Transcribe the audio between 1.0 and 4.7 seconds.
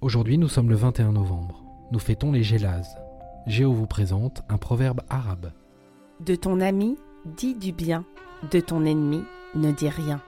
novembre. Nous fêtons les Gélazes. Géo vous présente un